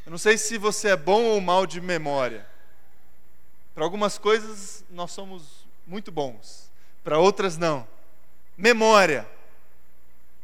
[0.10, 2.44] Eu não sei se você é bom ou mal de memória.
[3.76, 6.72] Para algumas coisas nós somos muito bons,
[7.04, 7.88] para outras não.
[8.58, 9.30] Memória.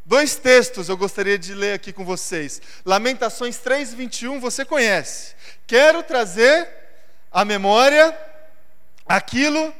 [0.05, 2.61] Dois textos eu gostaria de ler aqui com vocês.
[2.85, 5.33] Lamentações 3:21, você conhece.
[5.65, 6.69] Quero trazer
[7.31, 8.15] à memória
[9.03, 9.73] aquilo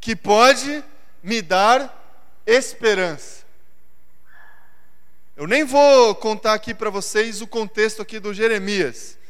[0.00, 0.84] que pode
[1.20, 3.42] me dar esperança.
[5.36, 9.20] Eu nem vou contar aqui para vocês o contexto aqui do Jeremias.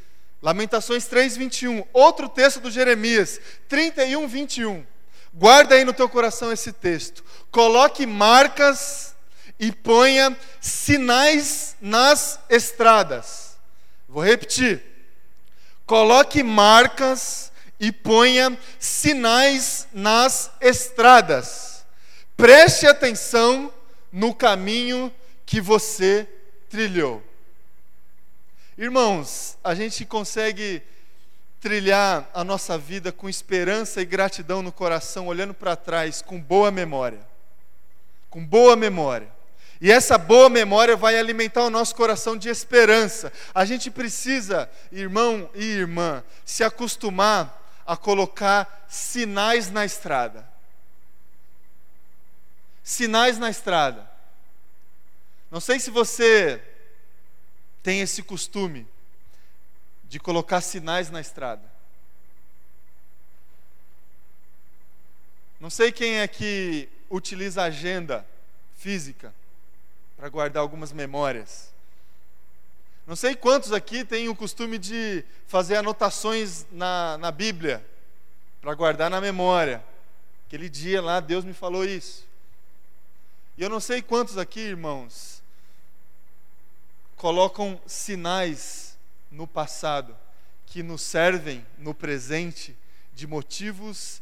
[0.43, 4.85] Lamentações 3:21, outro texto do Jeremias, 31:21.
[5.33, 7.25] Guarda aí no teu coração esse texto.
[7.51, 9.15] Coloque marcas
[9.59, 13.57] e ponha sinais nas estradas.
[14.09, 14.83] Vou repetir.
[15.87, 21.87] Coloque marcas e ponha sinais nas estradas.
[22.37, 23.73] Preste atenção
[24.11, 25.13] no caminho
[25.47, 26.29] que você
[26.69, 27.23] trilhou.
[28.83, 30.83] Irmãos, a gente consegue
[31.61, 36.69] trilhar a nossa vida com esperança e gratidão no coração, olhando para trás com boa
[36.73, 37.21] memória.
[38.29, 39.29] Com boa memória.
[39.81, 43.33] E essa boa memória vai alimentar o nosso coração de esperança.
[43.55, 50.45] A gente precisa, irmão e irmã, se acostumar a colocar sinais na estrada.
[52.83, 54.11] Sinais na estrada.
[55.53, 56.61] Não sei se você
[57.83, 58.87] tem esse costume
[60.05, 61.71] de colocar sinais na estrada.
[65.59, 68.27] Não sei quem é que utiliza agenda
[68.77, 69.33] física
[70.17, 71.73] para guardar algumas memórias.
[73.07, 77.85] Não sei quantos aqui têm o costume de fazer anotações na, na Bíblia,
[78.61, 79.85] para guardar na memória.
[80.47, 82.27] Aquele dia lá, Deus me falou isso.
[83.57, 85.32] E eu não sei quantos aqui, irmãos,
[87.23, 88.99] colocam sinais
[89.31, 90.19] no passado
[90.67, 92.77] que nos servem no presente
[93.15, 94.21] de motivos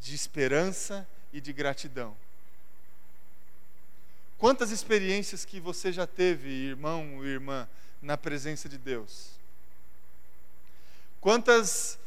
[0.00, 2.16] de esperança e de gratidão.
[4.36, 7.68] Quantas experiências que você já teve, irmão e irmã,
[8.02, 9.30] na presença de Deus?
[11.20, 12.00] Quantas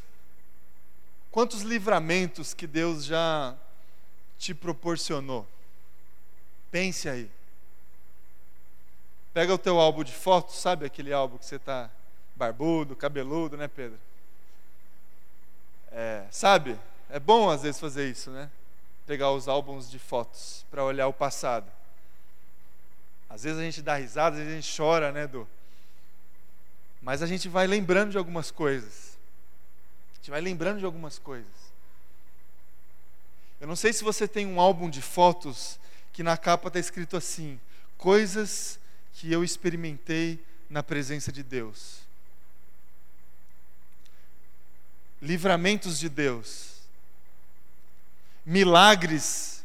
[1.32, 3.56] quantos livramentos que Deus já
[4.38, 5.48] te proporcionou?
[6.70, 7.32] Pense aí.
[9.34, 11.90] Pega o teu álbum de fotos, sabe aquele álbum que você está
[12.36, 13.98] barbudo, cabeludo, né, Pedro?
[15.92, 16.80] É, sabe?
[17.10, 18.50] É bom às vezes fazer isso, né?
[19.08, 21.70] Pegar os álbuns de fotos para olhar o passado.
[23.28, 25.48] Às vezes a gente dá risada, às vezes a gente chora, né, do.
[27.02, 29.18] Mas a gente vai lembrando de algumas coisas.
[30.14, 31.74] A gente vai lembrando de algumas coisas.
[33.60, 35.80] Eu não sei se você tem um álbum de fotos
[36.12, 37.60] que na capa está escrito assim:
[37.98, 38.80] coisas
[39.14, 42.00] que eu experimentei na presença de Deus.
[45.22, 46.82] Livramentos de Deus.
[48.46, 49.64] Milagres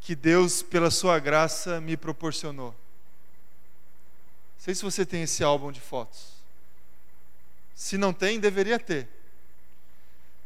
[0.00, 2.74] que Deus, pela sua graça, me proporcionou
[4.62, 6.34] sei se você tem esse álbum de fotos.
[7.74, 9.08] Se não tem, deveria ter.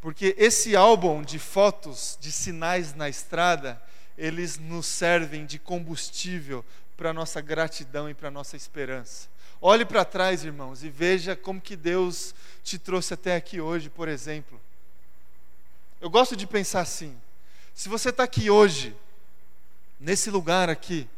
[0.00, 3.80] Porque esse álbum de fotos, de sinais na estrada,
[4.16, 6.64] eles nos servem de combustível
[6.96, 9.28] para a nossa gratidão e para a nossa esperança.
[9.60, 14.08] Olhe para trás, irmãos, e veja como que Deus te trouxe até aqui hoje, por
[14.08, 14.60] exemplo.
[16.00, 17.16] Eu gosto de pensar assim:
[17.74, 18.94] se você está aqui hoje,
[19.98, 21.08] nesse lugar aqui,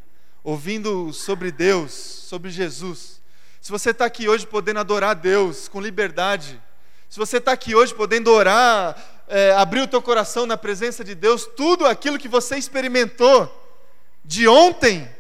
[0.43, 3.19] ouvindo sobre Deus, sobre Jesus,
[3.61, 6.61] Se você está aqui hoje podendo adorar Deus com liberdade,
[7.11, 11.15] se você está aqui hoje podendo orar, é, abrir o teu coração na presença de
[11.15, 13.53] Deus, tudo aquilo que você experimentou
[14.25, 15.11] de ontem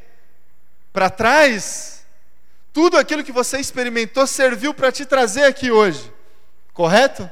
[0.99, 2.05] para trás,
[2.73, 6.13] tudo aquilo que você experimentou serviu para te trazer aqui hoje,
[6.73, 7.31] correto?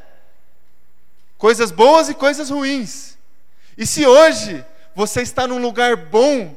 [1.37, 3.19] Coisas boas e coisas ruins.
[3.77, 6.57] E se hoje você está num lugar bom,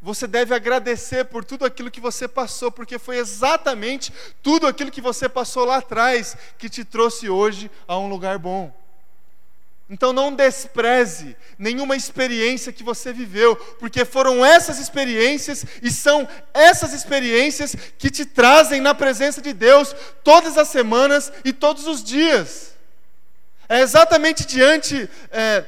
[0.00, 4.12] você deve agradecer por tudo aquilo que você passou, porque foi exatamente
[4.42, 8.74] tudo aquilo que você passou lá atrás que te trouxe hoje a um lugar bom.
[9.92, 16.94] Então não despreze nenhuma experiência que você viveu, porque foram essas experiências e são essas
[16.94, 22.72] experiências que te trazem na presença de Deus todas as semanas e todos os dias.
[23.68, 25.10] É exatamente diante.
[25.30, 25.62] É,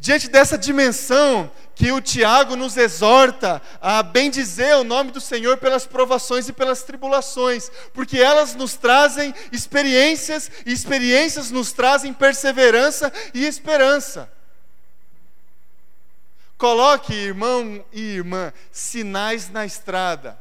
[0.00, 5.86] diante dessa dimensão que o Tiago nos exorta a bendizer o nome do Senhor pelas
[5.86, 13.44] provações e pelas tribulações, porque elas nos trazem experiências e experiências nos trazem perseverança e
[13.44, 14.30] esperança.
[16.56, 20.38] Coloque, irmão e irmã, sinais na estrada.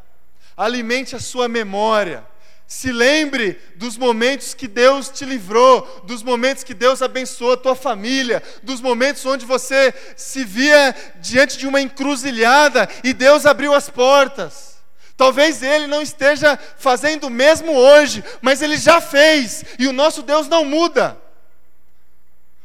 [0.55, 2.25] Alimente a sua memória
[2.69, 7.75] se lembre dos momentos que Deus te livrou, dos momentos que Deus abençoou a tua
[7.75, 13.89] família, dos momentos onde você se via diante de uma encruzilhada e Deus abriu as
[13.89, 14.77] portas.
[15.17, 20.21] Talvez Ele não esteja fazendo o mesmo hoje, mas Ele já fez, e o nosso
[20.21, 21.17] Deus não muda.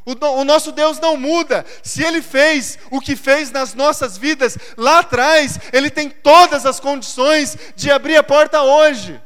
[0.05, 1.65] O, o, nosso Deus não muda.
[1.83, 6.79] Se Ele fez o que fez nas nossas vidas lá atrás, Ele tem todas as
[6.79, 9.19] condições de abrir a porta hoje.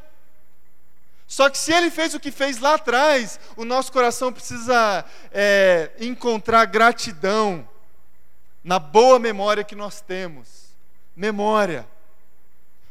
[1.28, 5.92] Só que se ele fez o que fez lá atrás, o nosso coração precisa é,
[6.00, 7.68] encontrar gratidão
[8.64, 10.74] na boa memória que nós temos.
[11.14, 11.86] Memória.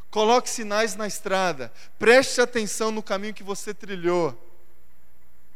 [0.10, 1.74] Coloque sinais na estrada.
[1.98, 4.38] Preste atenção no caminho que você trilhou.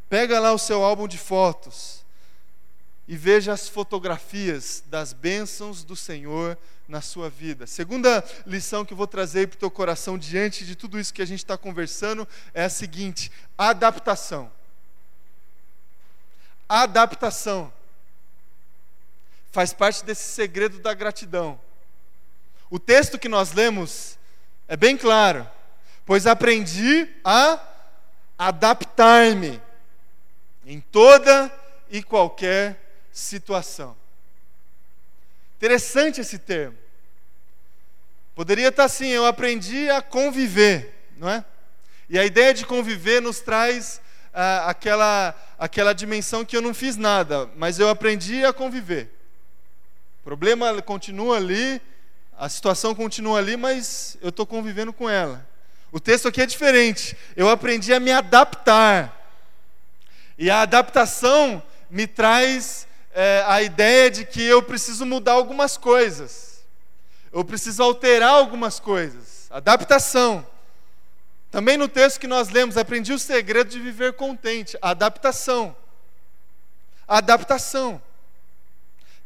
[0.08, 2.01] Pega lá o seu álbum de fotos
[3.12, 6.56] e veja as fotografias das bênçãos do Senhor
[6.88, 7.66] na sua vida.
[7.66, 11.20] Segunda lição que eu vou trazer para o teu coração diante de tudo isso que
[11.20, 14.50] a gente está conversando é a seguinte: adaptação.
[16.66, 17.70] Adaptação
[19.50, 21.60] faz parte desse segredo da gratidão.
[22.70, 24.16] O texto que nós lemos
[24.66, 25.46] é bem claro,
[26.06, 27.60] pois aprendi a
[28.38, 29.60] adaptar-me
[30.64, 31.52] em toda
[31.90, 32.81] e qualquer
[33.12, 33.96] situação.
[35.56, 36.76] Interessante esse termo.
[38.34, 41.44] Poderia estar assim, eu aprendi a conviver, não é?
[42.08, 44.00] E a ideia de conviver nos traz
[44.32, 49.10] ah, aquela, aquela dimensão que eu não fiz nada, mas eu aprendi a conviver.
[50.20, 51.80] O problema continua ali,
[52.38, 55.46] a situação continua ali, mas eu estou convivendo com ela.
[55.92, 57.16] O texto aqui é diferente.
[57.36, 59.18] Eu aprendi a me adaptar.
[60.38, 66.52] E a adaptação me traz é, a ideia de que eu preciso mudar algumas coisas
[67.32, 69.46] eu preciso alterar algumas coisas.
[69.50, 70.46] Adaptação.
[71.50, 74.76] Também no texto que nós lemos, aprendi o segredo de viver contente.
[74.82, 75.74] Adaptação.
[77.08, 78.00] Adaptação.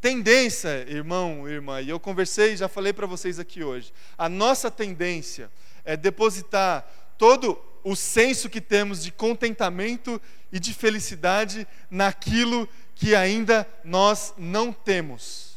[0.00, 3.92] Tendência, irmão, irmã, e eu conversei, já falei para vocês aqui hoje.
[4.16, 5.50] A nossa tendência
[5.84, 6.86] é depositar
[7.18, 10.20] todo o senso que temos de contentamento
[10.52, 15.54] e de felicidade naquilo que ainda nós não temos.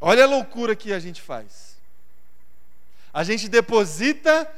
[0.00, 1.76] Olha a loucura que a gente faz.
[3.12, 4.50] A gente deposita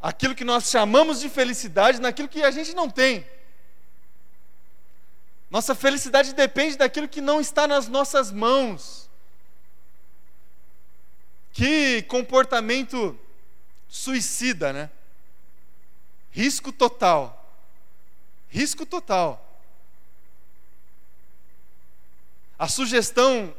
[0.00, 3.26] aquilo que nós chamamos de felicidade naquilo que a gente não tem.
[5.50, 9.10] Nossa felicidade depende daquilo que não está nas nossas mãos.
[11.52, 13.18] Que comportamento
[13.88, 14.90] suicida, né?
[16.30, 17.58] Risco total.
[18.48, 19.49] Risco total.
[22.60, 23.54] A sugestão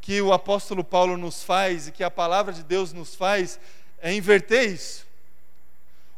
[0.00, 3.60] que o apóstolo Paulo nos faz e que a palavra de Deus nos faz
[4.00, 5.06] é inverter isso.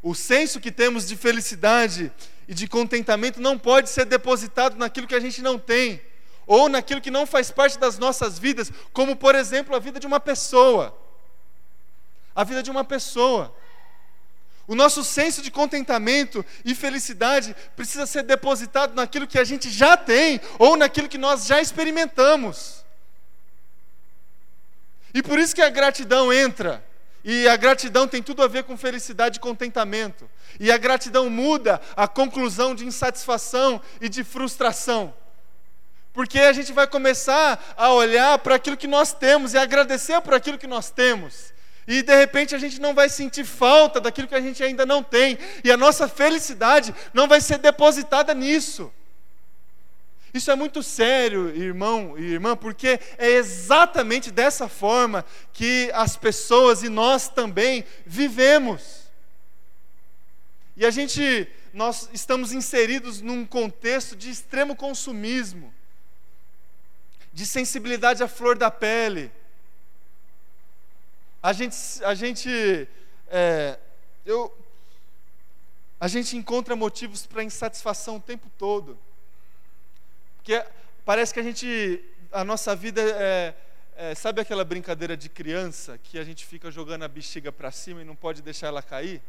[0.00, 2.12] O senso que temos de felicidade
[2.46, 6.00] e de contentamento não pode ser depositado naquilo que a gente não tem,
[6.46, 10.06] ou naquilo que não faz parte das nossas vidas, como por exemplo a vida de
[10.06, 10.96] uma pessoa.
[12.36, 13.52] A vida de uma pessoa.
[14.68, 19.96] O nosso senso de contentamento e felicidade precisa ser depositado naquilo que a gente já
[19.96, 22.84] tem ou naquilo que nós já experimentamos.
[25.14, 26.84] E por isso que a gratidão entra.
[27.24, 30.30] E a gratidão tem tudo a ver com felicidade e contentamento.
[30.60, 35.14] E a gratidão muda a conclusão de insatisfação e de frustração.
[36.12, 40.34] Porque a gente vai começar a olhar para aquilo que nós temos e agradecer por
[40.34, 41.54] aquilo que nós temos.
[41.88, 45.02] E de repente a gente não vai sentir falta daquilo que a gente ainda não
[45.02, 48.92] tem, e a nossa felicidade não vai ser depositada nisso.
[50.34, 55.24] Isso é muito sério, irmão e irmã, porque é exatamente dessa forma
[55.54, 59.08] que as pessoas e nós também vivemos.
[60.76, 65.72] E a gente, nós estamos inseridos num contexto de extremo consumismo,
[67.32, 69.32] de sensibilidade à flor da pele.
[71.42, 72.88] A gente, a gente,
[73.28, 73.78] é,
[74.26, 74.56] eu,
[76.00, 78.98] a gente encontra motivos para insatisfação o tempo todo.
[80.36, 80.64] Porque
[81.04, 83.54] parece que a gente, a nossa vida é,
[83.96, 88.02] é, sabe aquela brincadeira de criança que a gente fica jogando a bexiga para cima
[88.02, 89.22] e não pode deixar ela cair?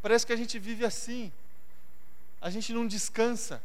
[0.00, 1.30] Parece que a gente vive assim.
[2.40, 3.62] A gente não descansa.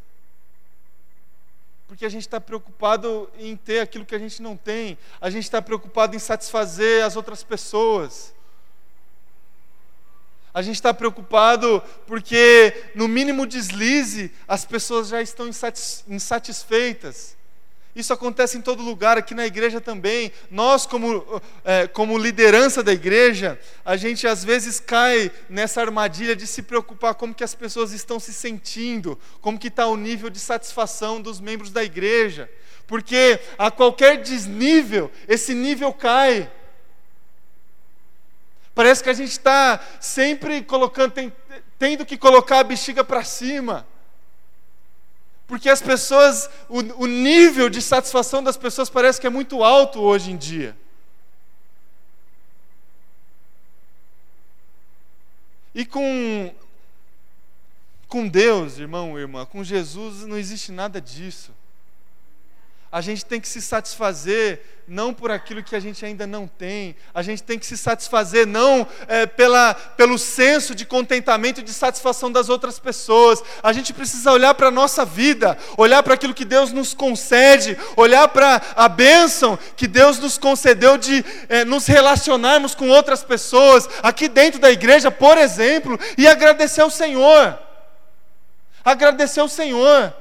[1.87, 4.97] Porque a gente está preocupado em ter aquilo que a gente não tem.
[5.21, 8.35] A gente está preocupado em satisfazer as outras pessoas.
[10.53, 15.47] A gente está preocupado porque, no mínimo deslize, as pessoas já estão
[16.07, 17.36] insatisfeitas.
[17.97, 20.31] Isso acontece em todo lugar, aqui na igreja também.
[20.51, 26.45] Nós, como, é, como liderança da igreja, a gente às vezes cai nessa armadilha de
[26.45, 30.39] se preocupar como que as pessoas estão se sentindo, como que está o nível de
[30.39, 32.47] satisfação dos membros da igreja.
[32.85, 36.51] Porque a qualquer desnível, esse nível cai.
[38.75, 41.33] Parece que a gente está sempre colocando, tem,
[41.79, 43.87] tendo que colocar a bexiga para cima.
[45.47, 50.01] Porque as pessoas, o, o nível de satisfação das pessoas parece que é muito alto
[50.01, 50.77] hoje em dia.
[55.73, 56.53] E com,
[58.09, 61.53] com Deus, irmão, irmã, com Jesus não existe nada disso.
[62.97, 66.95] A gente tem que se satisfazer não por aquilo que a gente ainda não tem,
[67.13, 71.73] a gente tem que se satisfazer não é, pela, pelo senso de contentamento e de
[71.73, 73.43] satisfação das outras pessoas.
[73.61, 77.77] A gente precisa olhar para a nossa vida, olhar para aquilo que Deus nos concede,
[77.95, 83.87] olhar para a bênção que Deus nos concedeu de é, nos relacionarmos com outras pessoas,
[84.01, 87.59] aqui dentro da igreja, por exemplo, e agradecer ao Senhor.
[88.83, 90.15] Agradecer ao Senhor.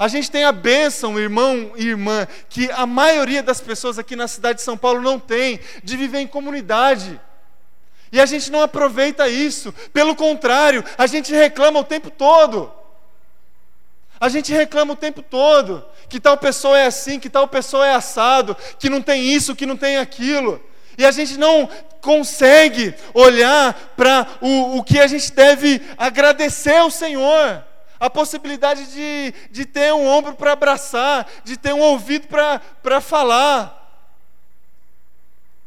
[0.00, 4.26] A gente tem a bênção, irmão e irmã, que a maioria das pessoas aqui na
[4.26, 7.20] cidade de São Paulo não tem, de viver em comunidade.
[8.10, 9.74] E a gente não aproveita isso.
[9.92, 12.72] Pelo contrário, a gente reclama o tempo todo.
[14.18, 17.94] A gente reclama o tempo todo que tal pessoa é assim, que tal pessoa é
[17.94, 20.62] assado, que não tem isso, que não tem aquilo.
[20.96, 21.68] E a gente não
[22.00, 27.68] consegue olhar para o, o que a gente deve agradecer ao Senhor
[28.00, 32.26] a possibilidade de, de ter um ombro para abraçar, de ter um ouvido
[32.82, 33.78] para falar.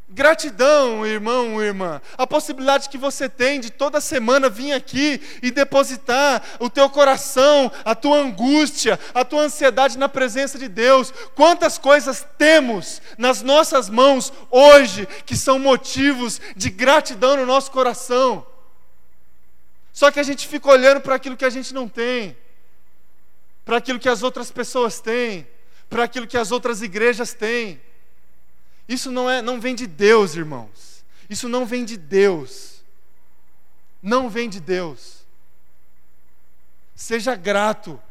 [0.09, 1.99] Gratidão, irmão, irmã.
[2.15, 7.71] A possibilidade que você tem de toda semana vir aqui e depositar o teu coração,
[7.83, 11.11] a tua angústia, a tua ansiedade na presença de Deus.
[11.35, 18.45] Quantas coisas temos nas nossas mãos hoje que são motivos de gratidão no nosso coração.
[19.93, 22.35] Só que a gente fica olhando para aquilo que a gente não tem,
[23.63, 25.47] para aquilo que as outras pessoas têm,
[25.87, 27.79] para aquilo que as outras igrejas têm.
[28.89, 31.05] Isso não é, não vem de Deus, irmãos.
[31.29, 32.83] Isso não vem de Deus.
[34.01, 35.19] Não vem de Deus.
[36.95, 38.01] Seja grato.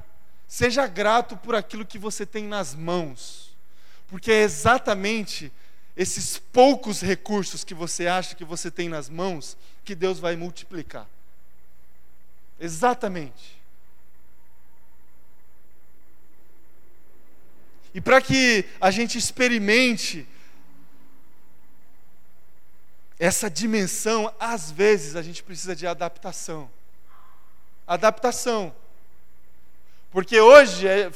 [0.47, 3.57] Seja grato por aquilo que você tem nas mãos.
[4.07, 5.53] Porque é exatamente
[5.97, 11.09] esses poucos recursos que você acha que você tem nas mãos que Deus vai multiplicar.
[12.63, 13.61] Exatamente.
[17.93, 20.25] E para que a gente experimente
[23.19, 26.71] essa dimensão, às vezes a gente precisa de adaptação.
[27.85, 28.73] Adaptação.
[30.13, 31.11] Porque hoje, é,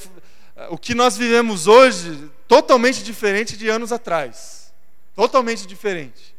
[0.69, 4.75] o que nós vivemos hoje, totalmente diferente de anos atrás.
[5.15, 6.35] Totalmente diferente.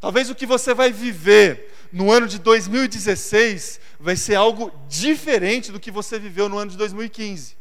[0.00, 5.80] Talvez o que você vai viver no ano de 2016 vai ser algo diferente do
[5.80, 7.56] que você viveu no ano de 2015.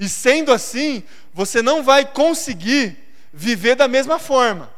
[0.00, 1.02] E sendo assim,
[1.34, 2.96] você não vai conseguir
[3.30, 4.72] viver da mesma forma.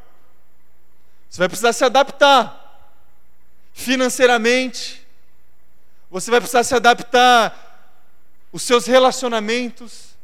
[1.29, 2.91] Você vai precisar se adaptar
[3.73, 5.07] financeiramente,
[6.11, 7.95] você vai precisar se adaptar
[8.51, 10.17] os seus relacionamentos,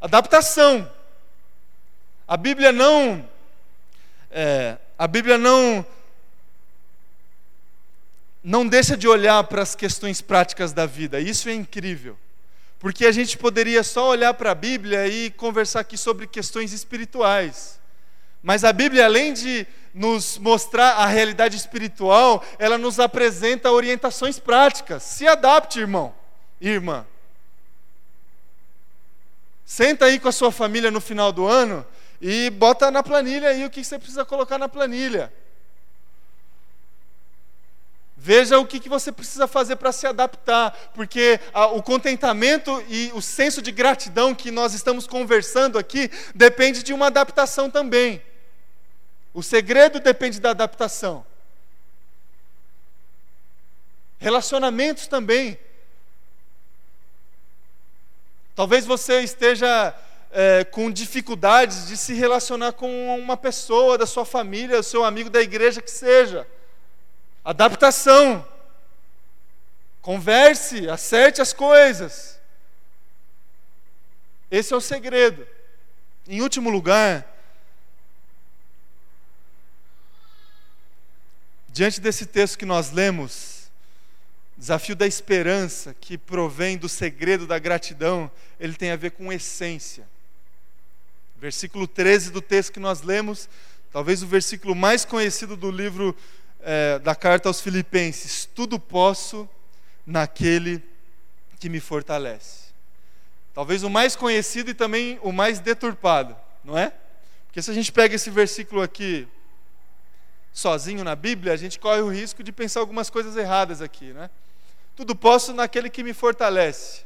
[0.00, 0.88] adaptação.
[2.28, 3.28] A Bíblia não,
[4.30, 5.84] é, a Bíblia não
[8.44, 11.18] não deixa de olhar para as questões práticas da vida.
[11.18, 12.18] Isso é incrível.
[12.78, 17.80] Porque a gente poderia só olhar para a Bíblia e conversar aqui sobre questões espirituais.
[18.42, 25.02] Mas a Bíblia, além de nos mostrar a realidade espiritual, ela nos apresenta orientações práticas.
[25.02, 26.14] Se adapte, irmão,
[26.60, 27.06] irmã.
[29.64, 31.86] Senta aí com a sua família no final do ano
[32.20, 35.32] e bota na planilha aí o que você precisa colocar na planilha.
[38.26, 43.10] Veja o que, que você precisa fazer para se adaptar, porque a, o contentamento e
[43.12, 48.22] o senso de gratidão que nós estamos conversando aqui depende de uma adaptação também.
[49.34, 51.22] O segredo depende da adaptação.
[54.18, 55.58] Relacionamentos também.
[58.54, 59.94] Talvez você esteja
[60.30, 65.42] é, com dificuldades de se relacionar com uma pessoa da sua família, seu amigo da
[65.42, 66.48] igreja que seja.
[67.44, 68.46] Adaptação.
[70.00, 72.40] Converse, acerte as coisas.
[74.50, 75.46] Esse é o segredo.
[76.26, 77.26] Em último lugar,
[81.68, 83.70] diante desse texto que nós lemos,
[84.56, 90.06] desafio da esperança que provém do segredo da gratidão, ele tem a ver com essência.
[91.36, 93.48] Versículo 13 do texto que nós lemos,
[93.92, 96.16] talvez o versículo mais conhecido do livro
[96.64, 99.48] é, da carta aos Filipenses: Tudo posso
[100.06, 100.82] naquele
[101.60, 102.64] que me fortalece.
[103.52, 106.92] Talvez o mais conhecido e também o mais deturpado, não é?
[107.46, 109.28] Porque se a gente pega esse versículo aqui
[110.52, 114.28] sozinho na Bíblia, a gente corre o risco de pensar algumas coisas erradas aqui, né?
[114.96, 117.02] Tudo posso naquele que me fortalece.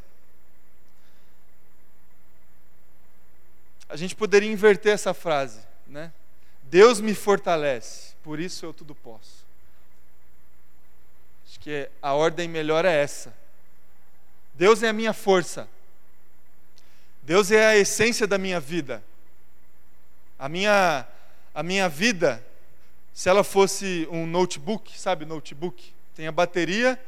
[3.88, 6.12] A gente poderia inverter essa frase, né?
[6.62, 9.47] Deus me fortalece, por isso eu tudo posso.
[11.68, 13.34] Acho que a ordem melhor é essa.
[14.54, 15.68] Deus é a minha força.
[17.22, 19.04] Deus é a essência da minha vida.
[20.38, 21.06] A minha,
[21.54, 22.42] a minha vida,
[23.12, 26.98] se ela fosse um notebook, sabe, notebook, tem a bateria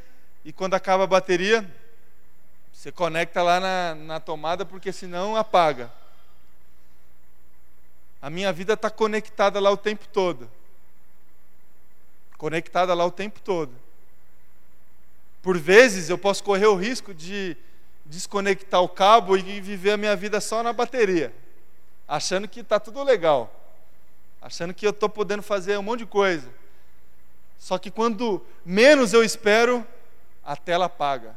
[0.45, 1.67] e quando acaba a bateria,
[2.71, 5.91] você conecta lá na, na tomada porque senão apaga.
[8.21, 10.51] A minha vida está conectada lá o tempo todo.
[12.37, 13.73] Conectada lá o tempo todo.
[15.43, 17.57] Por vezes eu posso correr o risco de
[18.05, 21.35] desconectar o cabo e viver a minha vida só na bateria,
[22.07, 23.51] achando que está tudo legal,
[24.43, 26.49] achando que eu estou podendo fazer um monte de coisa.
[27.59, 29.87] Só que quando menos eu espero,
[30.45, 31.37] a tela apaga.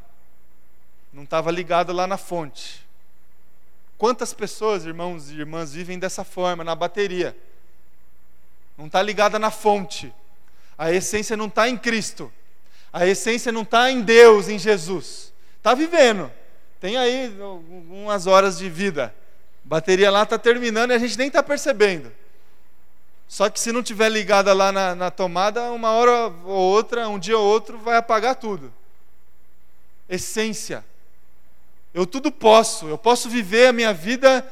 [1.12, 2.84] Não estava ligado lá na fonte.
[3.98, 7.38] Quantas pessoas, irmãos e irmãs, vivem dessa forma, na bateria?
[8.78, 10.14] Não está ligada na fonte.
[10.78, 12.32] A essência não está em Cristo.
[12.94, 15.34] A essência não está em Deus, em Jesus.
[15.58, 16.32] Está vivendo.
[16.80, 17.36] Tem aí
[17.90, 19.14] umas horas de vida.
[19.64, 22.12] Bateria lá está terminando e a gente nem está percebendo.
[23.28, 27.18] Só que se não tiver ligada lá na, na, tomada, uma hora ou outra, um
[27.18, 28.72] dia ou outro, vai apagar tudo.
[30.08, 30.86] Essência.
[31.96, 32.88] Eu tudo posso.
[32.88, 34.46] Eu posso viver a minha vida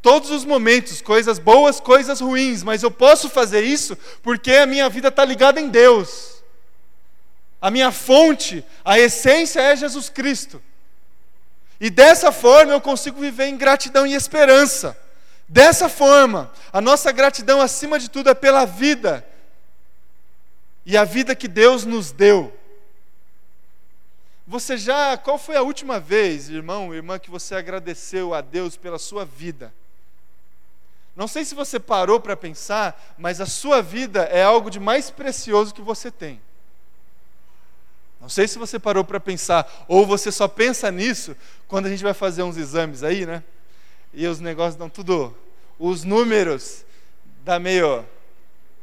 [0.00, 4.88] todos os momentos, coisas boas, coisas ruins, mas eu posso fazer isso porque a minha
[4.88, 6.31] vida está ligada em Deus
[7.62, 10.60] a minha fonte, a essência é Jesus Cristo.
[11.80, 14.98] E dessa forma eu consigo viver em gratidão e esperança.
[15.48, 19.24] Dessa forma, a nossa gratidão acima de tudo é pela vida
[20.84, 22.52] e a vida que Deus nos deu.
[24.44, 28.98] Você já, qual foi a última vez, irmão, irmã, que você agradeceu a Deus pela
[28.98, 29.72] sua vida?
[31.14, 35.10] Não sei se você parou para pensar, mas a sua vida é algo de mais
[35.10, 36.40] precioso que você tem.
[38.22, 42.04] Não sei se você parou para pensar, ou você só pensa nisso quando a gente
[42.04, 43.42] vai fazer uns exames aí, né?
[44.14, 45.36] E os negócios dão tudo,
[45.76, 46.84] os números
[47.44, 48.06] dá meio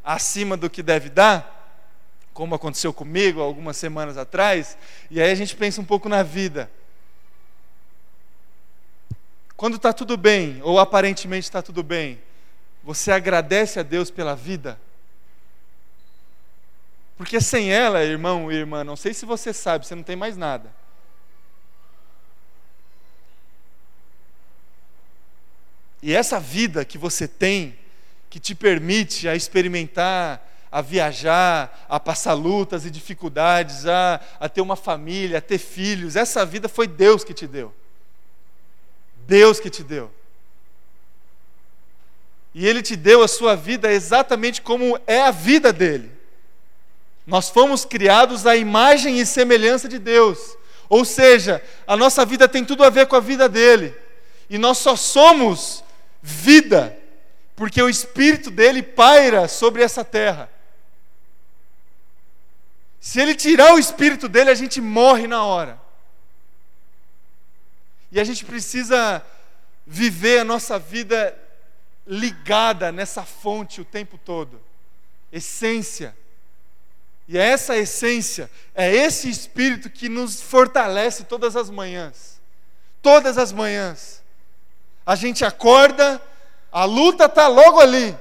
[0.04, 1.56] acima do que deve dar,
[2.34, 4.78] como aconteceu comigo algumas semanas atrás,
[5.10, 6.70] e aí a gente pensa um pouco na vida.
[9.56, 12.20] Quando está tudo bem, ou aparentemente está tudo bem,
[12.84, 14.78] você agradece a Deus pela vida?
[17.20, 20.38] Porque sem ela, irmão e irmã, não sei se você sabe, você não tem mais
[20.38, 20.74] nada.
[26.02, 27.78] E essa vida que você tem,
[28.30, 34.62] que te permite a experimentar, a viajar, a passar lutas e dificuldades, a, a ter
[34.62, 37.76] uma família, a ter filhos, essa vida foi Deus que te deu.
[39.28, 40.10] Deus que te deu.
[42.56, 46.18] E Ele te deu a sua vida exatamente como é a vida dele.
[47.30, 50.58] Nós fomos criados à imagem e semelhança de Deus.
[50.90, 53.96] Ou seja, a nossa vida tem tudo a ver com a vida dele.
[54.50, 55.84] E nós só somos
[56.22, 56.98] vida
[57.56, 60.50] porque o espírito dele paira sobre essa terra.
[63.00, 65.80] Se ele tirar o espírito dele, a gente morre na hora.
[68.12, 69.24] E a gente precisa
[69.86, 71.38] viver a nossa vida
[72.06, 74.60] ligada nessa fonte o tempo todo
[75.32, 76.16] essência.
[77.32, 82.42] E é essa essência, é esse espírito que nos fortalece todas as manhãs.
[83.04, 84.24] Todas as manhãs.
[85.06, 86.20] A gente acorda,
[86.72, 88.18] a luta está logo ali,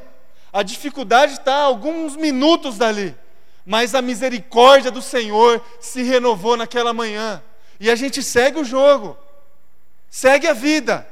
[0.52, 3.16] a dificuldade está alguns minutos dali,
[3.64, 7.42] mas a misericórdia do Senhor se renovou naquela manhã,
[7.80, 9.16] e a gente segue o jogo,
[10.10, 11.08] segue a vida,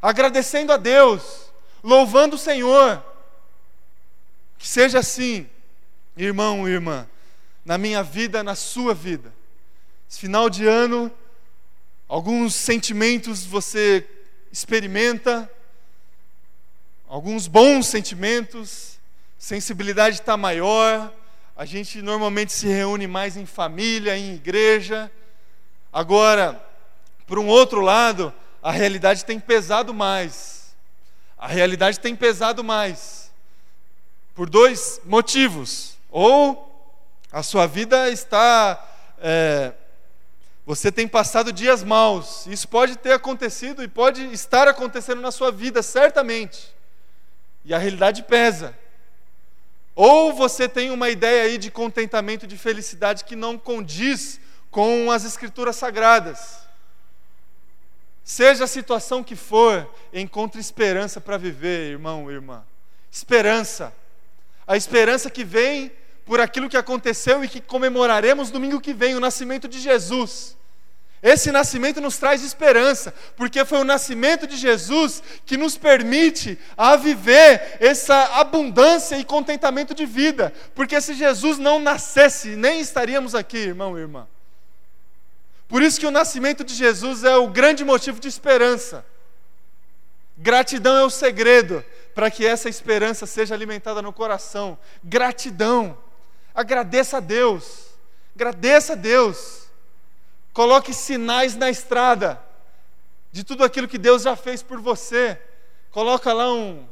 [0.00, 1.52] agradecendo a Deus,
[1.84, 3.04] louvando o Senhor.
[4.56, 5.48] Que seja assim,
[6.16, 7.06] irmão e irmã,
[7.64, 9.32] na minha vida, na sua vida.
[10.08, 11.10] Esse final de ano,
[12.08, 14.06] alguns sentimentos você
[14.50, 15.50] experimenta,
[17.08, 18.98] alguns bons sentimentos,
[19.38, 21.12] sensibilidade está maior,
[21.56, 25.10] a gente normalmente se reúne mais em família, em igreja.
[25.92, 26.64] Agora,
[27.26, 28.32] por um outro lado,
[28.62, 30.74] a realidade tem pesado mais.
[31.36, 33.30] A realidade tem pesado mais.
[34.34, 35.96] Por dois motivos.
[36.10, 36.69] Ou
[37.32, 38.86] a sua vida está.
[39.18, 39.72] É,
[40.66, 42.46] você tem passado dias maus.
[42.46, 46.74] Isso pode ter acontecido e pode estar acontecendo na sua vida, certamente.
[47.64, 48.76] E a realidade pesa.
[49.94, 55.24] Ou você tem uma ideia aí de contentamento, de felicidade que não condiz com as
[55.24, 56.60] Escrituras Sagradas.
[58.24, 62.64] Seja a situação que for, encontre esperança para viver, irmão, irmã.
[63.10, 63.92] Esperança.
[64.66, 65.90] A esperança que vem
[66.30, 70.56] por aquilo que aconteceu e que comemoraremos domingo que vem, o nascimento de Jesus.
[71.20, 76.94] Esse nascimento nos traz esperança, porque foi o nascimento de Jesus que nos permite a
[76.94, 80.52] viver essa abundância e contentamento de vida.
[80.72, 84.28] Porque se Jesus não nascesse, nem estaríamos aqui, irmão e irmã.
[85.66, 89.04] Por isso que o nascimento de Jesus é o grande motivo de esperança.
[90.36, 94.78] Gratidão é o segredo para que essa esperança seja alimentada no coração.
[95.02, 95.98] Gratidão.
[96.60, 97.86] Agradeça a Deus.
[98.34, 99.66] Agradeça a Deus.
[100.52, 102.38] Coloque sinais na estrada
[103.32, 105.40] de tudo aquilo que Deus já fez por você.
[105.90, 106.86] Coloca lá um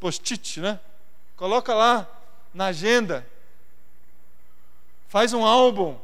[0.00, 0.80] post-it, né?
[1.36, 2.08] Coloca lá
[2.52, 3.24] na agenda.
[5.06, 5.96] Faz um álbum.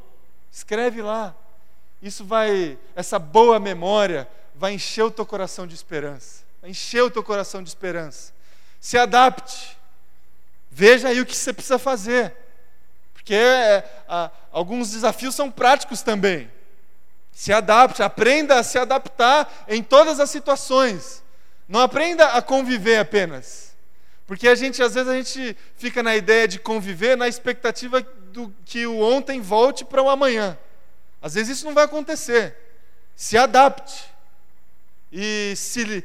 [0.49, 1.35] Escreve lá.
[2.01, 4.25] Isso vai, essa boa memória
[4.55, 6.45] vai encher o teu coração de esperança.
[6.61, 8.31] Vai encher o teu coração de esperança.
[8.79, 9.80] Se adapte.
[10.71, 12.33] Veja aí o que você precisa fazer.
[13.13, 16.49] Porque é, a, alguns desafios são práticos também.
[17.31, 21.21] Se adapte, aprenda a se adaptar em todas as situações.
[21.67, 23.75] Não aprenda a conviver apenas.
[24.25, 28.53] Porque a gente, às vezes, a gente fica na ideia de conviver na expectativa do
[28.65, 30.57] que o ontem volte para o amanhã.
[31.21, 32.55] Às vezes isso não vai acontecer.
[33.15, 34.05] Se adapte.
[35.11, 36.03] E se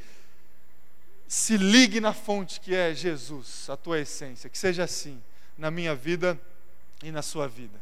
[1.29, 4.49] se ligue na fonte que é Jesus, a tua essência.
[4.49, 5.21] Que seja assim
[5.59, 6.39] na minha vida
[7.03, 7.79] e na sua vida.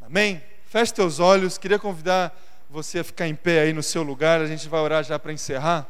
[0.00, 0.42] Amém?
[0.66, 1.56] Feche teus olhos.
[1.56, 2.36] Queria convidar
[2.68, 4.40] você a ficar em pé aí no seu lugar.
[4.40, 5.88] A gente vai orar já para encerrar.